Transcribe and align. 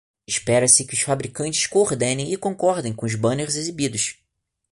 Espera-se 0.27 0.83
que 0.83 0.95
os 0.95 1.01
fabricantes 1.01 1.67
coordenem 1.67 2.33
e 2.33 2.35
concordem 2.35 2.91
com 2.91 3.05
os 3.05 3.13
banners 3.13 3.53
exibidos. 3.55 4.17